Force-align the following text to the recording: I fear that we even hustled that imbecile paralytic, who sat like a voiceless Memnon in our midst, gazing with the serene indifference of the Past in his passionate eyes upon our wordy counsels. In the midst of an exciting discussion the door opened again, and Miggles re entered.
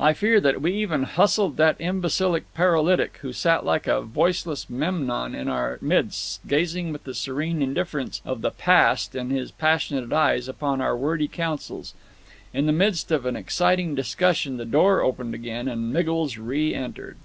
I 0.00 0.14
fear 0.14 0.40
that 0.40 0.60
we 0.60 0.72
even 0.72 1.04
hustled 1.04 1.56
that 1.58 1.76
imbecile 1.78 2.40
paralytic, 2.54 3.18
who 3.22 3.32
sat 3.32 3.64
like 3.64 3.86
a 3.86 4.00
voiceless 4.02 4.68
Memnon 4.68 5.32
in 5.32 5.46
our 5.48 5.78
midst, 5.80 6.40
gazing 6.48 6.90
with 6.92 7.04
the 7.04 7.14
serene 7.14 7.62
indifference 7.62 8.20
of 8.24 8.40
the 8.40 8.50
Past 8.50 9.14
in 9.14 9.30
his 9.30 9.52
passionate 9.52 10.12
eyes 10.12 10.48
upon 10.48 10.80
our 10.80 10.96
wordy 10.96 11.28
counsels. 11.28 11.94
In 12.52 12.66
the 12.66 12.72
midst 12.72 13.12
of 13.12 13.24
an 13.26 13.36
exciting 13.36 13.94
discussion 13.94 14.56
the 14.56 14.64
door 14.64 15.02
opened 15.02 15.34
again, 15.34 15.68
and 15.68 15.92
Miggles 15.94 16.36
re 16.36 16.74
entered. 16.74 17.16